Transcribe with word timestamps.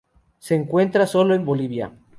Se 0.39 0.55
encuentra 0.55 1.05
sólo 1.05 1.35
en 1.35 1.45
Bolivia. 1.45 1.91